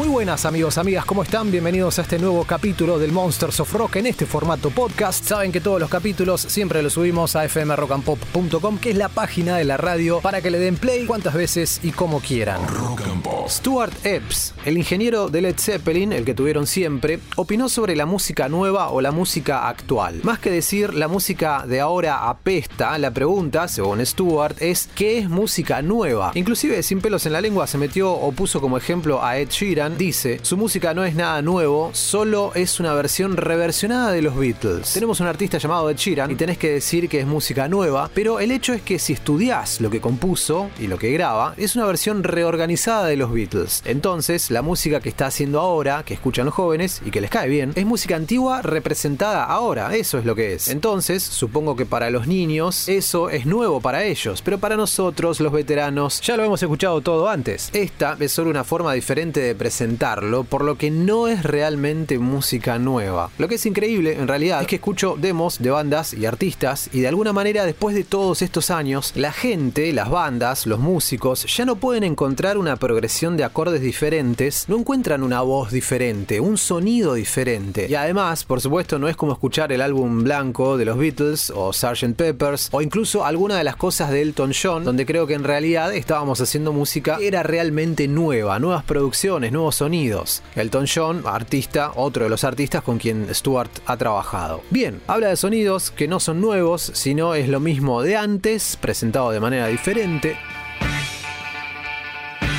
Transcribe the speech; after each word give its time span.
Muy 0.00 0.08
buenas 0.08 0.46
amigos, 0.46 0.78
amigas, 0.78 1.04
¿cómo 1.04 1.24
están? 1.24 1.50
Bienvenidos 1.50 1.98
a 1.98 2.02
este 2.02 2.18
nuevo 2.18 2.44
capítulo 2.44 2.98
del 2.98 3.12
Monsters 3.12 3.60
of 3.60 3.70
Rock 3.74 3.96
en 3.96 4.06
este 4.06 4.24
formato 4.24 4.70
podcast. 4.70 5.22
Saben 5.22 5.52
que 5.52 5.60
todos 5.60 5.78
los 5.78 5.90
capítulos 5.90 6.40
siempre 6.40 6.82
los 6.82 6.94
subimos 6.94 7.36
a 7.36 7.46
fmrockandpop.com, 7.46 8.78
que 8.78 8.92
es 8.92 8.96
la 8.96 9.10
página 9.10 9.58
de 9.58 9.64
la 9.64 9.76
radio 9.76 10.20
para 10.22 10.40
que 10.40 10.50
le 10.50 10.58
den 10.58 10.76
play 10.76 11.04
cuantas 11.04 11.34
veces 11.34 11.80
y 11.82 11.90
como 11.90 12.20
quieran. 12.20 12.66
Rock 12.66 13.02
and 13.02 13.22
Pop. 13.22 13.46
Stuart 13.50 13.92
Epps, 14.06 14.54
el 14.64 14.78
ingeniero 14.78 15.28
de 15.28 15.42
Led 15.42 15.56
Zeppelin, 15.58 16.14
el 16.14 16.24
que 16.24 16.32
tuvieron 16.32 16.66
siempre, 16.66 17.20
opinó 17.36 17.68
sobre 17.68 17.94
la 17.94 18.06
música 18.06 18.48
nueva 18.48 18.88
o 18.88 19.02
la 19.02 19.10
música 19.10 19.68
actual. 19.68 20.20
Más 20.22 20.38
que 20.38 20.50
decir 20.50 20.94
la 20.94 21.08
música 21.08 21.66
de 21.66 21.80
ahora 21.80 22.30
apesta, 22.30 22.96
la 22.96 23.10
pregunta, 23.10 23.68
según 23.68 24.06
Stuart, 24.06 24.62
es 24.62 24.88
¿qué 24.94 25.18
es 25.18 25.28
música 25.28 25.82
nueva? 25.82 26.32
Inclusive 26.36 26.82
sin 26.82 27.02
pelos 27.02 27.26
en 27.26 27.34
la 27.34 27.42
lengua 27.42 27.66
se 27.66 27.76
metió 27.76 28.10
o 28.12 28.32
puso 28.32 28.62
como 28.62 28.78
ejemplo 28.78 29.22
a 29.22 29.36
Ed 29.36 29.50
Sheeran, 29.50 29.89
dice, 29.96 30.40
su 30.42 30.56
música 30.56 30.94
no 30.94 31.04
es 31.04 31.14
nada 31.14 31.42
nuevo, 31.42 31.90
solo 31.92 32.52
es 32.54 32.80
una 32.80 32.94
versión 32.94 33.36
reversionada 33.36 34.12
de 34.12 34.22
los 34.22 34.36
Beatles. 34.36 34.92
Tenemos 34.92 35.20
un 35.20 35.26
artista 35.26 35.58
llamado 35.58 35.90
Ed 35.90 35.96
Sheeran 35.96 36.30
y 36.30 36.34
tenés 36.34 36.58
que 36.58 36.72
decir 36.72 37.08
que 37.08 37.20
es 37.20 37.26
música 37.26 37.68
nueva, 37.68 38.10
pero 38.14 38.40
el 38.40 38.50
hecho 38.50 38.72
es 38.72 38.82
que 38.82 38.98
si 38.98 39.12
estudiás 39.12 39.80
lo 39.80 39.90
que 39.90 40.00
compuso 40.00 40.70
y 40.78 40.86
lo 40.86 40.98
que 40.98 41.12
graba, 41.12 41.54
es 41.56 41.76
una 41.76 41.86
versión 41.86 42.22
reorganizada 42.24 43.06
de 43.06 43.16
los 43.16 43.32
Beatles. 43.32 43.82
Entonces, 43.84 44.50
la 44.50 44.62
música 44.62 45.00
que 45.00 45.08
está 45.08 45.26
haciendo 45.26 45.60
ahora, 45.60 46.02
que 46.04 46.14
escuchan 46.14 46.46
los 46.46 46.54
jóvenes 46.54 47.02
y 47.04 47.10
que 47.10 47.20
les 47.20 47.30
cae 47.30 47.48
bien, 47.48 47.72
es 47.74 47.86
música 47.86 48.16
antigua 48.16 48.62
representada 48.62 49.44
ahora, 49.44 49.94
eso 49.94 50.18
es 50.18 50.24
lo 50.24 50.34
que 50.34 50.54
es. 50.54 50.68
Entonces, 50.68 51.22
supongo 51.22 51.76
que 51.76 51.86
para 51.86 52.10
los 52.10 52.26
niños 52.26 52.88
eso 52.88 53.30
es 53.30 53.46
nuevo 53.46 53.80
para 53.80 54.04
ellos, 54.04 54.42
pero 54.42 54.58
para 54.58 54.76
nosotros, 54.76 55.40
los 55.40 55.52
veteranos, 55.52 56.20
ya 56.20 56.36
lo 56.36 56.44
hemos 56.44 56.62
escuchado 56.62 57.00
todo 57.00 57.28
antes. 57.28 57.70
Esta 57.72 58.16
es 58.18 58.32
solo 58.32 58.50
una 58.50 58.64
forma 58.64 58.92
diferente 58.92 59.40
de 59.40 59.54
presentarlo, 59.80 60.44
por 60.44 60.62
lo 60.62 60.76
que 60.76 60.90
no 60.90 61.26
es 61.26 61.42
realmente 61.42 62.18
música 62.18 62.78
nueva. 62.78 63.30
Lo 63.38 63.48
que 63.48 63.54
es 63.54 63.64
increíble, 63.64 64.12
en 64.12 64.28
realidad, 64.28 64.60
es 64.60 64.66
que 64.66 64.76
escucho 64.76 65.16
demos 65.18 65.58
de 65.58 65.70
bandas 65.70 66.12
y 66.12 66.26
artistas 66.26 66.90
y 66.92 67.00
de 67.00 67.08
alguna 67.08 67.32
manera 67.32 67.64
después 67.64 67.94
de 67.94 68.04
todos 68.04 68.42
estos 68.42 68.70
años, 68.70 69.12
la 69.14 69.32
gente, 69.32 69.90
las 69.94 70.10
bandas, 70.10 70.66
los 70.66 70.80
músicos, 70.80 71.46
ya 71.56 71.64
no 71.64 71.76
pueden 71.76 72.04
encontrar 72.04 72.58
una 72.58 72.76
progresión 72.76 73.38
de 73.38 73.44
acordes 73.44 73.80
diferentes, 73.80 74.66
no 74.68 74.76
encuentran 74.76 75.22
una 75.22 75.40
voz 75.40 75.72
diferente, 75.72 76.40
un 76.40 76.58
sonido 76.58 77.14
diferente. 77.14 77.86
Y 77.88 77.94
además, 77.94 78.44
por 78.44 78.60
supuesto, 78.60 78.98
no 78.98 79.08
es 79.08 79.16
como 79.16 79.32
escuchar 79.32 79.72
el 79.72 79.80
álbum 79.80 80.24
blanco 80.24 80.76
de 80.76 80.84
los 80.84 80.98
Beatles 80.98 81.50
o 81.56 81.72
Sgt. 81.72 82.16
Peppers 82.16 82.68
o 82.72 82.82
incluso 82.82 83.24
alguna 83.24 83.56
de 83.56 83.64
las 83.64 83.76
cosas 83.76 84.10
de 84.10 84.20
Elton 84.20 84.52
John, 84.52 84.84
donde 84.84 85.06
creo 85.06 85.26
que 85.26 85.32
en 85.32 85.44
realidad 85.44 85.94
estábamos 85.94 86.38
haciendo 86.42 86.74
música 86.74 87.16
que 87.16 87.28
era 87.28 87.42
realmente 87.42 88.08
nueva, 88.08 88.58
nuevas 88.58 88.84
producciones, 88.84 89.52
nuevos 89.52 89.69
sonidos. 89.76 90.42
Elton 90.54 90.86
John, 90.92 91.22
artista, 91.26 91.92
otro 91.96 92.24
de 92.24 92.30
los 92.30 92.44
artistas 92.44 92.82
con 92.82 92.98
quien 92.98 93.32
Stuart 93.34 93.70
ha 93.86 93.96
trabajado. 93.96 94.62
Bien, 94.70 95.00
habla 95.06 95.28
de 95.28 95.36
sonidos 95.36 95.90
que 95.90 96.08
no 96.08 96.20
son 96.20 96.40
nuevos, 96.40 96.90
sino 96.94 97.34
es 97.34 97.48
lo 97.48 97.60
mismo 97.60 98.02
de 98.02 98.16
antes, 98.16 98.76
presentado 98.76 99.30
de 99.30 99.40
manera 99.40 99.66
diferente. 99.66 100.36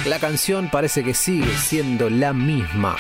La 0.06 0.20
canción 0.20 0.70
parece 0.72 1.04
que 1.04 1.14
sigue 1.14 1.56
siendo 1.58 2.10
la 2.10 2.34
misma. 2.34 2.96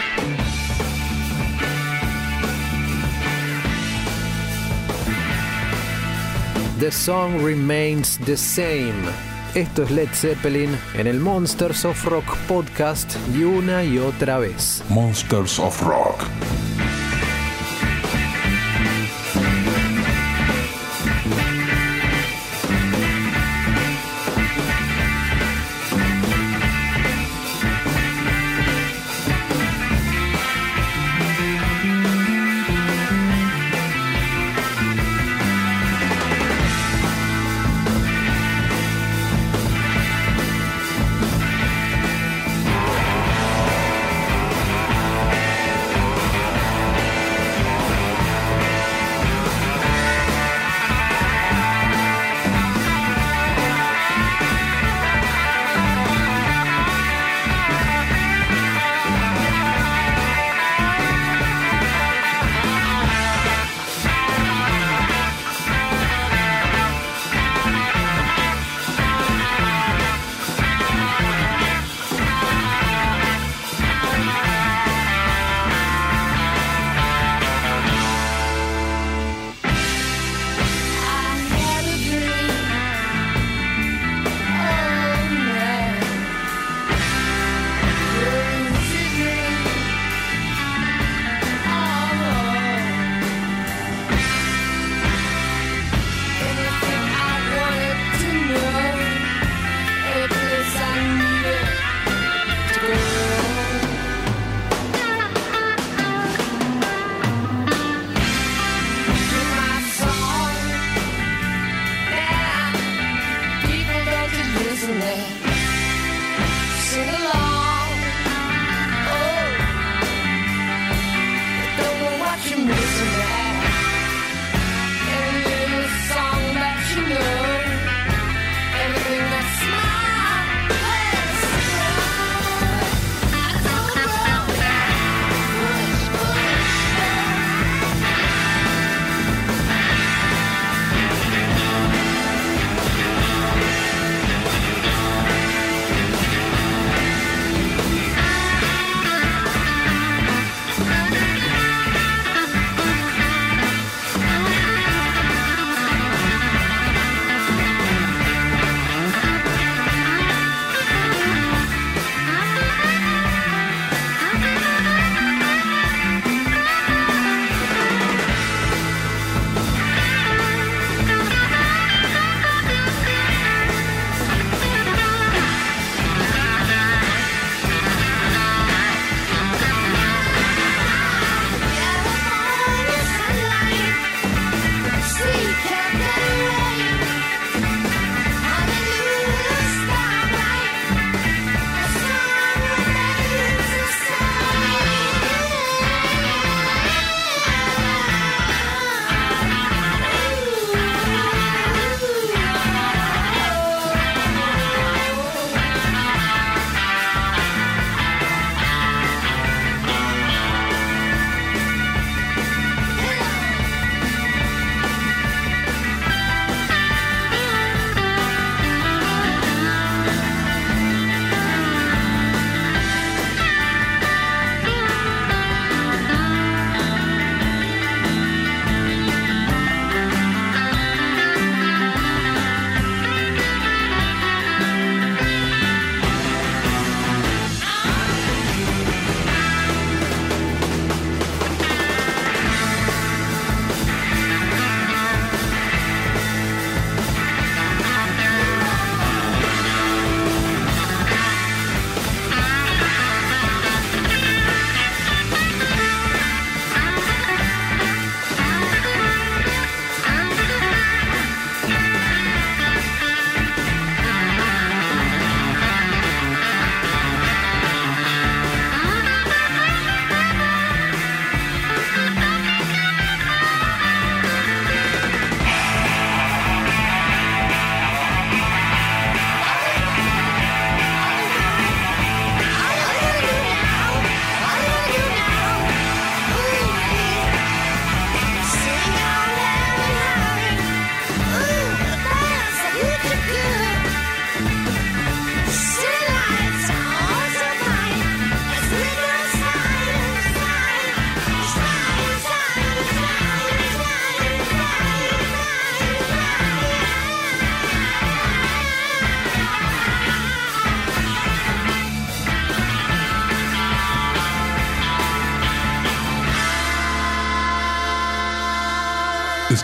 The 6.79 6.91
song 6.91 7.43
remains 7.43 8.17
the 8.17 8.35
same. 8.35 9.31
Esto 9.56 9.84
es 9.84 9.91
Led 9.91 10.07
Zeppelin 10.13 10.78
en 10.94 11.07
el 11.07 11.19
Monsters 11.19 11.84
of 11.84 12.06
Rock 12.06 12.38
podcast 12.47 13.17
y 13.35 13.44
una 13.44 13.84
y 13.84 13.97
otra 13.97 14.39
vez. 14.39 14.81
Monsters 14.88 15.59
of 15.59 15.81
Rock. 15.81 16.23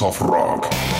Of 0.00 0.20
Rock. 0.22 0.91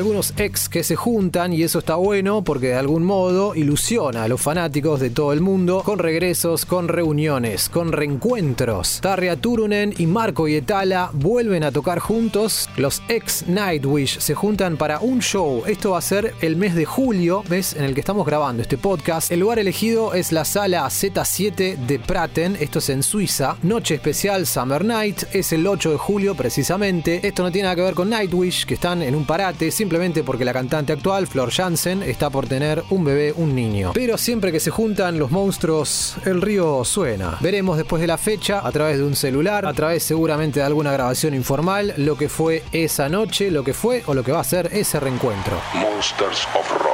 Algunos 0.00 0.32
ex 0.38 0.70
que 0.70 0.82
se 0.82 0.96
juntan 0.96 1.52
y 1.52 1.62
eso 1.62 1.78
está 1.78 1.96
bueno 1.96 2.42
porque 2.42 2.68
de 2.68 2.74
algún 2.76 3.04
modo 3.04 3.54
ilusiona 3.54 4.24
a 4.24 4.28
los 4.28 4.40
fanáticos 4.40 4.98
de 4.98 5.10
todo 5.10 5.34
el 5.34 5.42
mundo 5.42 5.82
con 5.84 5.98
regresos, 5.98 6.64
con 6.64 6.88
reuniones, 6.88 7.68
con 7.68 7.92
reencuentros. 7.92 9.00
Tarja 9.02 9.36
Turunen 9.36 9.92
y 9.98 10.06
Marco 10.06 10.48
Yetala 10.48 11.10
vuelven 11.12 11.64
a 11.64 11.70
tocar 11.70 11.98
juntos. 11.98 12.70
Los 12.78 13.02
ex 13.08 13.46
Nightwish 13.46 14.20
se 14.20 14.34
juntan 14.34 14.78
para 14.78 15.00
un 15.00 15.20
show. 15.20 15.64
Esto 15.66 15.90
va 15.90 15.98
a 15.98 16.00
ser 16.00 16.32
el 16.40 16.56
mes 16.56 16.74
de 16.74 16.86
julio, 16.86 17.44
mes 17.50 17.74
en 17.74 17.84
el 17.84 17.92
que 17.92 18.00
estamos 18.00 18.24
grabando 18.24 18.62
este 18.62 18.78
podcast. 18.78 19.30
El 19.30 19.40
lugar 19.40 19.58
elegido 19.58 20.14
es 20.14 20.32
la 20.32 20.46
sala 20.46 20.86
Z7 20.86 21.76
de 21.76 21.98
Praten, 21.98 22.56
esto 22.58 22.78
es 22.78 22.88
en 22.88 23.02
Suiza. 23.02 23.58
Noche 23.62 23.96
especial 23.96 24.46
Summer 24.46 24.82
Night, 24.82 25.24
es 25.34 25.52
el 25.52 25.66
8 25.66 25.90
de 25.90 25.98
julio 25.98 26.34
precisamente. 26.34 27.20
Esto 27.22 27.42
no 27.42 27.52
tiene 27.52 27.64
nada 27.64 27.76
que 27.76 27.82
ver 27.82 27.94
con 27.94 28.08
Nightwish, 28.08 28.64
que 28.64 28.74
están 28.74 29.02
en 29.02 29.14
un 29.14 29.26
parate, 29.26 29.70
simplemente 29.90 30.22
porque 30.22 30.44
la 30.44 30.52
cantante 30.52 30.92
actual, 30.92 31.26
Flor 31.26 31.50
Jansen, 31.50 32.04
está 32.04 32.30
por 32.30 32.46
tener 32.46 32.84
un 32.90 33.02
bebé, 33.02 33.32
un 33.34 33.56
niño. 33.56 33.90
Pero 33.92 34.16
siempre 34.16 34.52
que 34.52 34.60
se 34.60 34.70
juntan 34.70 35.18
los 35.18 35.32
monstruos, 35.32 36.14
el 36.24 36.40
río 36.40 36.84
suena. 36.84 37.38
Veremos 37.40 37.76
después 37.76 38.00
de 38.00 38.06
la 38.06 38.16
fecha, 38.16 38.64
a 38.64 38.70
través 38.70 38.98
de 38.98 39.02
un 39.02 39.16
celular, 39.16 39.66
a 39.66 39.72
través 39.72 40.04
seguramente 40.04 40.60
de 40.60 40.66
alguna 40.66 40.92
grabación 40.92 41.34
informal, 41.34 41.92
lo 41.96 42.16
que 42.16 42.28
fue 42.28 42.62
esa 42.70 43.08
noche, 43.08 43.50
lo 43.50 43.64
que 43.64 43.74
fue 43.74 44.04
o 44.06 44.14
lo 44.14 44.22
que 44.22 44.30
va 44.30 44.38
a 44.38 44.44
ser 44.44 44.68
ese 44.72 45.00
reencuentro. 45.00 45.60
Monsters 45.74 46.46
of 46.54 46.70
Rock. 46.70 46.89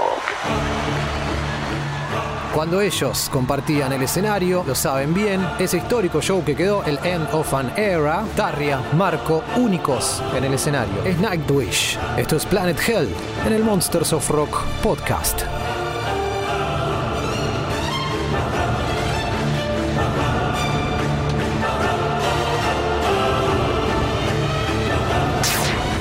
Cuando 2.67 2.83
ellos 2.83 3.31
compartían 3.33 3.93
el 3.93 4.03
escenario, 4.03 4.65
lo 4.67 4.75
saben 4.75 5.15
bien, 5.15 5.41
ese 5.61 5.77
histórico 5.77 6.21
show 6.21 6.45
que 6.45 6.57
quedó, 6.57 6.83
el 6.83 6.99
End 7.05 7.29
of 7.33 7.55
an 7.55 7.73
Era, 7.77 8.25
Tarria, 8.35 8.81
Marco, 8.97 9.45
únicos 9.57 10.21
en 10.35 10.43
el 10.43 10.53
escenario. 10.53 11.05
Es 11.05 11.17
Nightwish. 11.21 11.97
Esto 12.17 12.35
es 12.35 12.45
Planet 12.45 12.77
Hell 12.89 13.09
en 13.47 13.53
el 13.53 13.63
Monsters 13.63 14.13
of 14.13 14.29
Rock 14.31 14.65
podcast. 14.83 15.43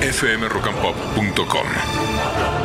fmrockandpop.com 0.01 2.64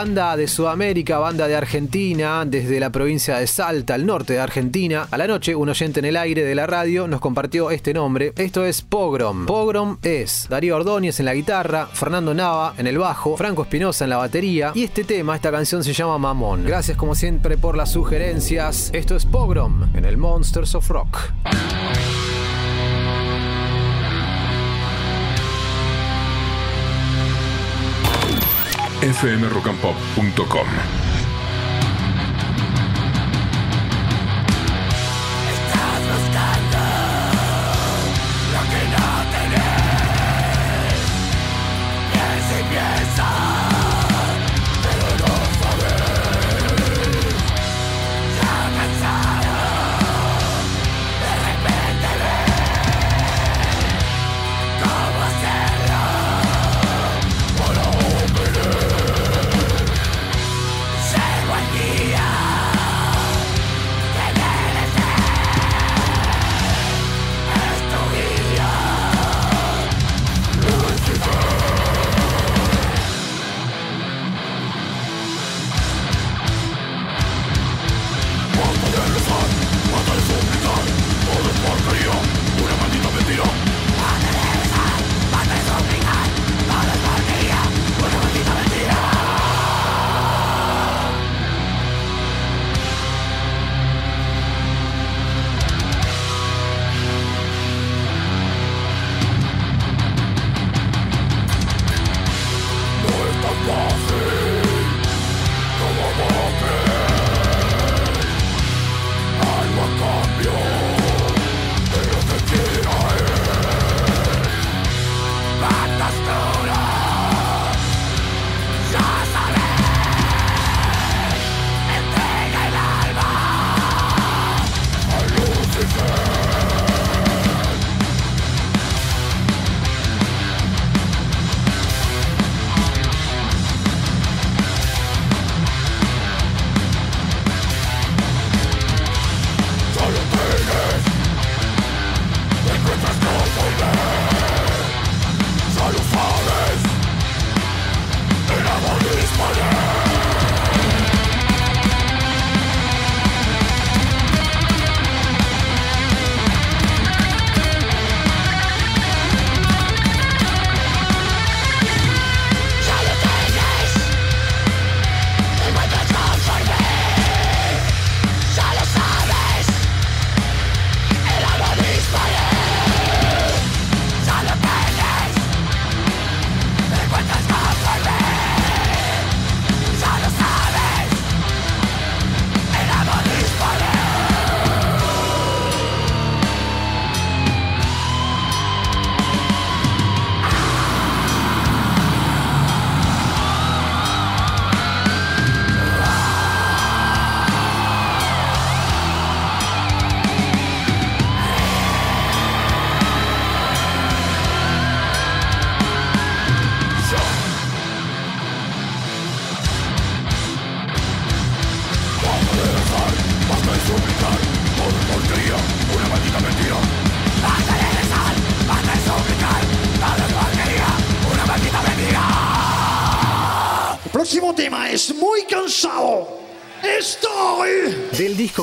Banda 0.00 0.34
de 0.34 0.48
Sudamérica, 0.48 1.18
banda 1.18 1.46
de 1.46 1.54
Argentina, 1.54 2.46
desde 2.46 2.80
la 2.80 2.88
provincia 2.88 3.36
de 3.36 3.46
Salta, 3.46 3.92
al 3.92 4.06
norte 4.06 4.32
de 4.32 4.40
Argentina. 4.40 5.06
A 5.10 5.18
la 5.18 5.26
noche, 5.26 5.54
un 5.54 5.68
oyente 5.68 6.00
en 6.00 6.06
el 6.06 6.16
aire 6.16 6.42
de 6.42 6.54
la 6.54 6.66
radio 6.66 7.06
nos 7.06 7.20
compartió 7.20 7.70
este 7.70 7.92
nombre. 7.92 8.32
Esto 8.36 8.64
es 8.64 8.80
Pogrom. 8.80 9.44
Pogrom 9.44 9.98
es 10.02 10.46
Darío 10.48 10.76
Ordóñez 10.76 11.20
en 11.20 11.26
la 11.26 11.34
guitarra, 11.34 11.86
Fernando 11.92 12.32
Nava 12.32 12.72
en 12.78 12.86
el 12.86 12.96
bajo, 12.96 13.36
Franco 13.36 13.64
Espinosa 13.64 14.04
en 14.04 14.10
la 14.10 14.16
batería. 14.16 14.72
Y 14.74 14.84
este 14.84 15.04
tema, 15.04 15.36
esta 15.36 15.50
canción 15.50 15.84
se 15.84 15.92
llama 15.92 16.16
Mamón. 16.16 16.64
Gracias 16.64 16.96
como 16.96 17.14
siempre 17.14 17.58
por 17.58 17.76
las 17.76 17.92
sugerencias. 17.92 18.88
Esto 18.94 19.16
es 19.16 19.26
Pogrom 19.26 19.94
en 19.94 20.06
el 20.06 20.16
Monsters 20.16 20.76
of 20.76 20.88
Rock. 20.88 21.30
fmrockandpop.com 29.12 30.99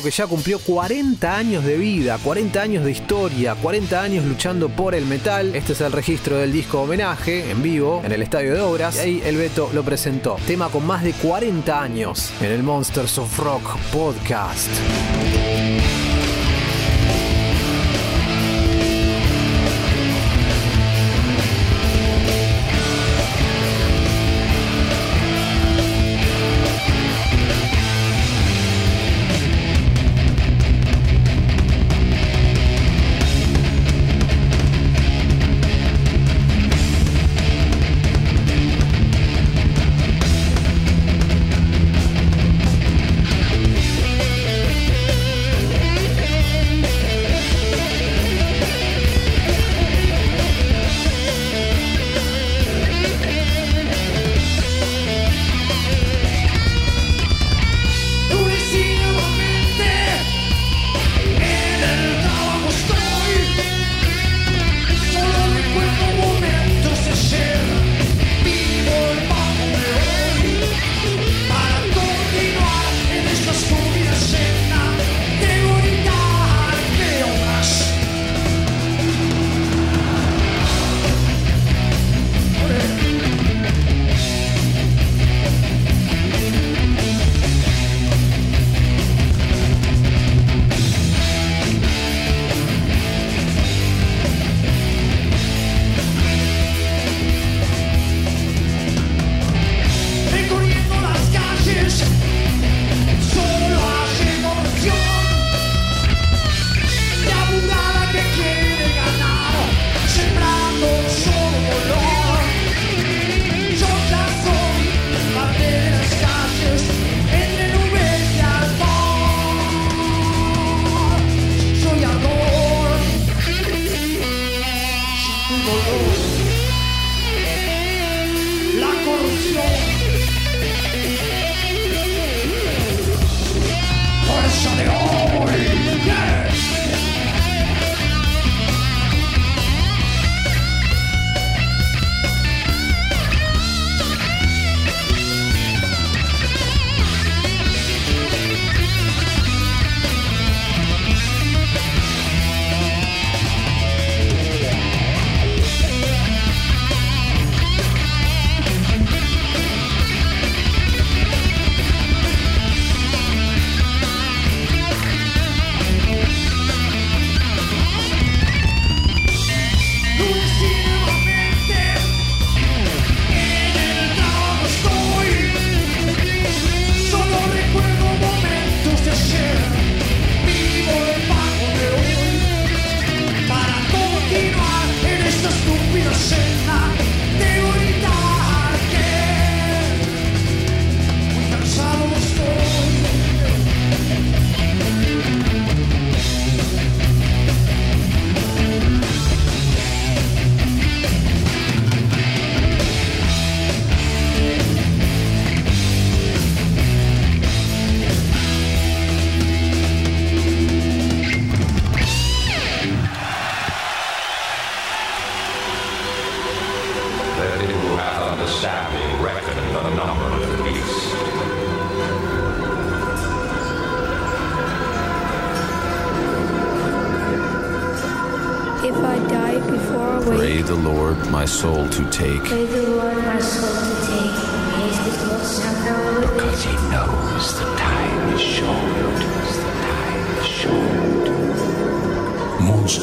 que 0.02 0.12
ya 0.12 0.28
cumplió 0.28 0.60
40 0.60 1.36
años 1.36 1.64
de 1.64 1.78
vida, 1.78 2.18
40 2.24 2.62
años 2.62 2.86
de 2.86 2.92
historia, 2.92 3.56
40 3.56 4.02
años 4.02 4.26
luchando 4.26 4.70
por 4.70 4.96
el 4.96 5.06
metal. 5.06 5.56
Este 5.56 5.74
es 5.74 5.82
el 5.82 5.92
registro 5.92 6.38
del 6.38 6.52
disco 6.52 6.82
homenaje 6.82 7.50
en 7.52 7.62
vivo 7.62 8.02
en 8.04 8.12
el 8.12 8.22
Estadio 8.22 8.54
de 8.54 8.62
Obras. 8.62 9.06
Y 9.06 9.22
el 9.24 9.38
Beto 9.38 9.70
lo 9.74 9.84
presentó. 9.84 10.38
Tema 10.46 10.70
con 10.70 10.86
más 10.86 11.04
de 11.04 11.14
40 11.14 11.82
años 11.82 12.32
en 12.40 12.52
el 12.52 12.64
Monsters 12.64 13.18
of 13.18 13.38
Rock 13.40 13.78
podcast. 13.92 14.70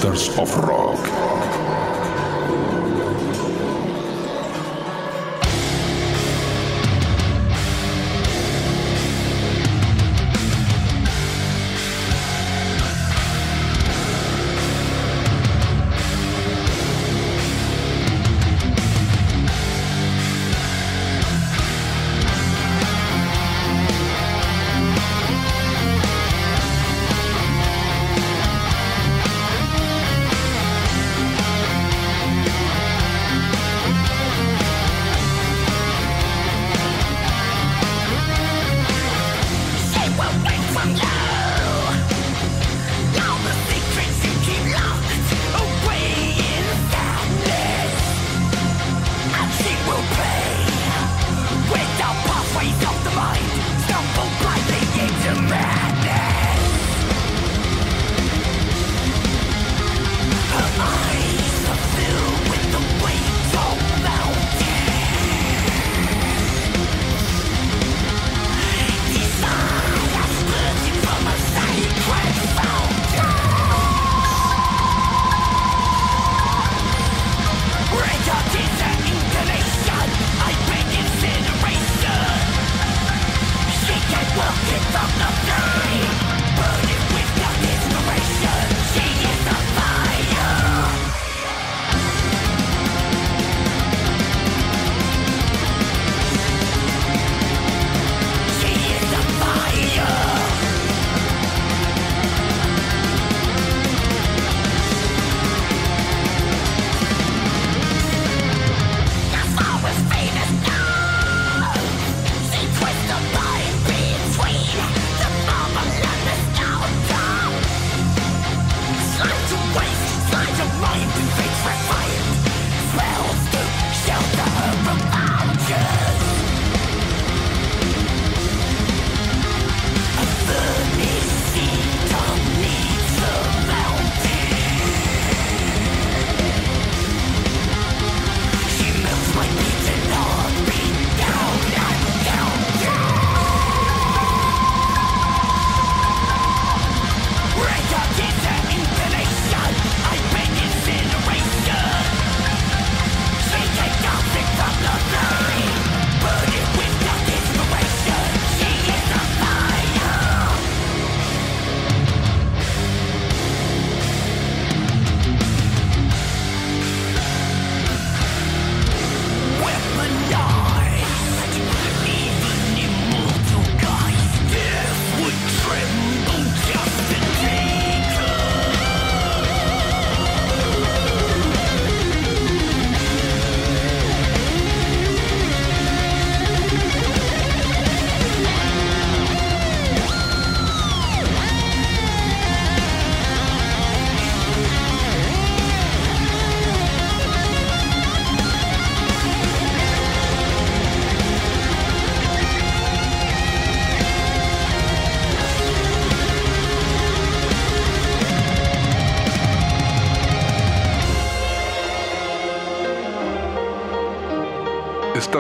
Monsters 0.05 0.39
of 0.39 0.55
Rock. 0.69 1.14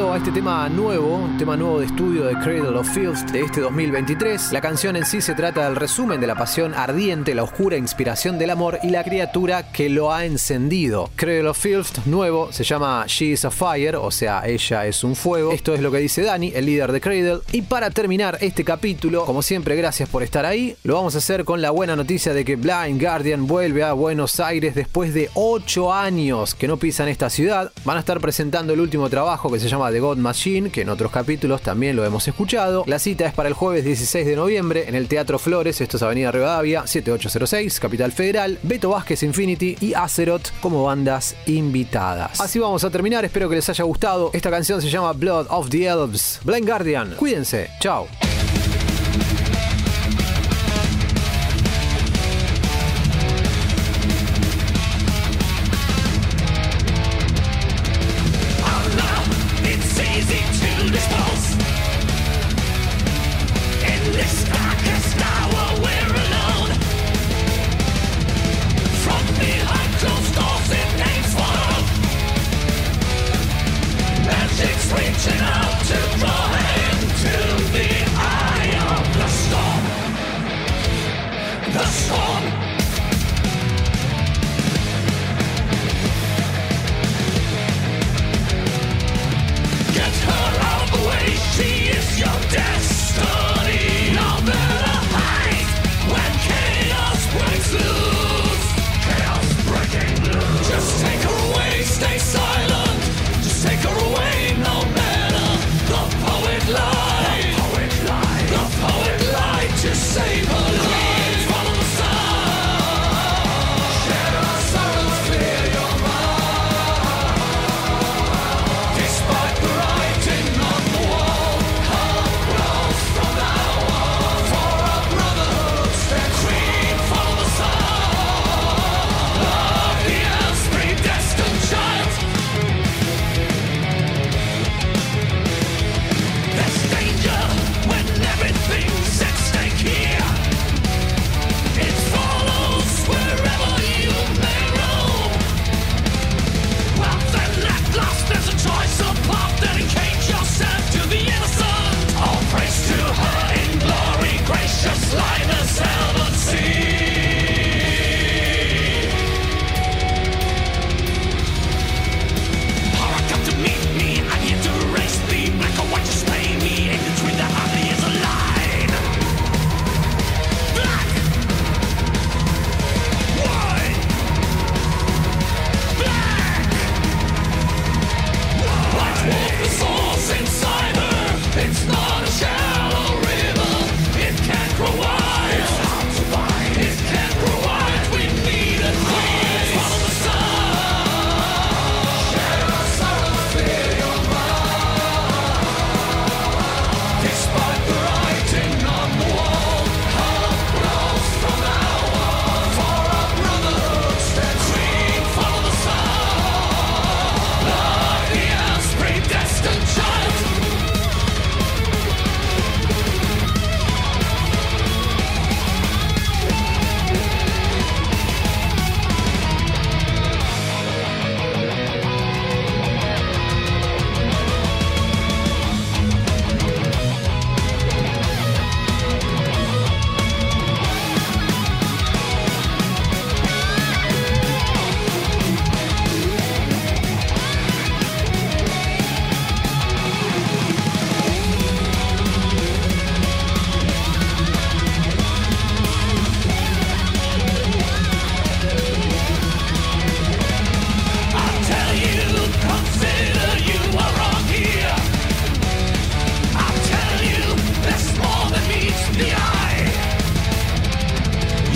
A 0.00 0.16
este 0.16 0.32
tema 0.32 0.70
nuevo, 0.70 1.16
un 1.16 1.36
tema 1.36 1.54
nuevo 1.54 1.78
de 1.78 1.84
estudio 1.84 2.24
de 2.24 2.32
Cradle 2.32 2.78
of 2.78 2.88
Filth 2.88 3.30
de 3.30 3.42
este 3.42 3.60
2023. 3.60 4.50
La 4.50 4.62
canción 4.62 4.96
en 4.96 5.04
sí 5.04 5.20
se 5.20 5.34
trata 5.34 5.64
del 5.64 5.76
resumen 5.76 6.18
de 6.18 6.26
la 6.26 6.34
pasión 6.34 6.72
ardiente, 6.72 7.34
la 7.34 7.42
oscura 7.42 7.76
inspiración 7.76 8.38
del 8.38 8.50
amor 8.50 8.78
y 8.82 8.88
la 8.88 9.04
criatura 9.04 9.70
que 9.70 9.90
lo 9.90 10.10
ha 10.10 10.24
encendido. 10.24 11.10
Cradle 11.14 11.48
of 11.48 11.58
Filth 11.58 12.06
nuevo 12.06 12.50
se 12.52 12.64
llama 12.64 13.04
She 13.06 13.32
is 13.32 13.44
a 13.44 13.50
Fire, 13.50 13.96
o 13.96 14.10
sea, 14.10 14.46
ella 14.46 14.86
es 14.86 15.04
un 15.04 15.14
fuego. 15.14 15.52
Esto 15.52 15.74
es 15.74 15.80
lo 15.80 15.90
que 15.92 15.98
dice 15.98 16.22
Dani, 16.22 16.52
el 16.54 16.64
líder 16.64 16.90
de 16.90 17.00
Cradle. 17.00 17.40
Y 17.52 17.60
para 17.60 17.90
terminar 17.90 18.38
este 18.40 18.64
capítulo, 18.64 19.26
como 19.26 19.42
siempre, 19.42 19.76
gracias 19.76 20.08
por 20.08 20.22
estar 20.22 20.46
ahí. 20.46 20.74
Lo 20.84 20.94
vamos 20.94 21.16
a 21.16 21.18
hacer 21.18 21.44
con 21.44 21.60
la 21.60 21.70
buena 21.70 21.96
noticia 21.96 22.32
de 22.32 22.46
que 22.46 22.56
Blind 22.56 22.98
Guardian 22.98 23.46
vuelve 23.46 23.82
a 23.82 23.92
Buenos 23.92 24.40
Aires 24.40 24.74
después 24.74 25.12
de 25.12 25.28
8 25.34 25.92
años 25.92 26.54
que 26.54 26.66
no 26.66 26.78
pisan 26.78 27.08
esta 27.08 27.28
ciudad. 27.28 27.70
Van 27.84 27.98
a 27.98 28.00
estar 28.00 28.20
presentando 28.20 28.72
el 28.72 28.80
último 28.80 29.10
trabajo 29.10 29.52
que 29.52 29.60
se 29.60 29.68
llama 29.68 29.81
The 29.90 30.00
God 30.00 30.18
Machine, 30.18 30.70
que 30.70 30.82
en 30.82 30.88
otros 30.88 31.10
capítulos 31.10 31.62
también 31.62 31.96
lo 31.96 32.04
hemos 32.04 32.28
escuchado. 32.28 32.84
La 32.86 32.98
cita 32.98 33.26
es 33.26 33.34
para 33.34 33.48
el 33.48 33.54
jueves 33.54 33.84
16 33.84 34.26
de 34.26 34.36
noviembre 34.36 34.84
en 34.88 34.94
el 34.94 35.08
Teatro 35.08 35.38
Flores, 35.38 35.80
esto 35.80 35.96
es 35.96 36.02
Avenida 36.02 36.30
Rivadavia, 36.30 36.86
7806, 36.86 37.80
Capital 37.80 38.12
Federal, 38.12 38.58
Beto 38.62 38.90
Vázquez 38.90 39.22
Infinity 39.22 39.76
y 39.80 39.94
Azeroth 39.94 40.50
como 40.60 40.84
bandas 40.84 41.34
invitadas. 41.46 42.40
Así 42.40 42.58
vamos 42.58 42.84
a 42.84 42.90
terminar, 42.90 43.24
espero 43.24 43.48
que 43.48 43.56
les 43.56 43.68
haya 43.68 43.84
gustado. 43.84 44.30
Esta 44.32 44.50
canción 44.50 44.80
se 44.80 44.90
llama 44.90 45.12
Blood 45.12 45.46
of 45.48 45.70
the 45.70 45.86
Elves. 45.86 46.40
Blind 46.44 46.68
Guardian, 46.68 47.14
cuídense, 47.16 47.70
chao. 47.80 48.06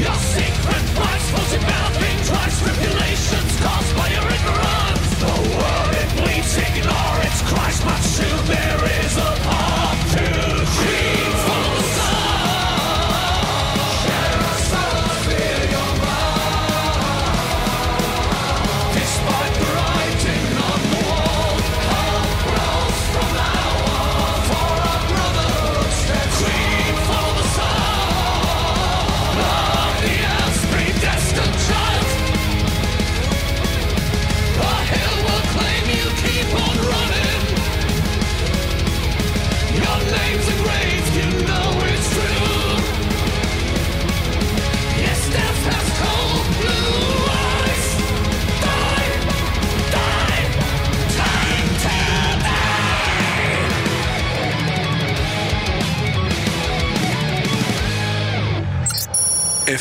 You'll 0.07 0.15
see. 0.15 0.46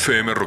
fmrockandpop.com. 0.06 0.45